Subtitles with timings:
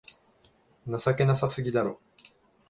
[0.97, 2.01] 情けなさすぎだろ